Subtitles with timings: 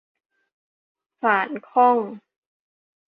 [1.21, 1.97] สานข้อง